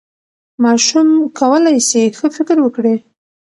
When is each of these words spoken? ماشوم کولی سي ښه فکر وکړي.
ماشوم 0.63 1.09
کولی 1.39 1.77
سي 1.89 2.01
ښه 2.17 2.27
فکر 2.37 2.57
وکړي. 2.61 2.95